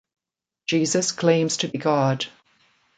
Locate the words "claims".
1.11-1.57